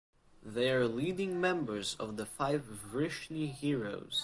[0.41, 4.19] They are leading members of the five "Vrishni heroes".